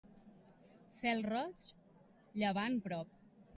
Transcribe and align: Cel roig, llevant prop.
Cel 0.99 1.21
roig, 1.27 1.67
llevant 2.43 2.83
prop. 2.89 3.15